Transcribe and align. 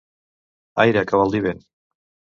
Aire, 0.85 1.03
que 1.11 1.21
vol 1.23 1.37
dir 1.37 1.43
vent! 1.49 1.65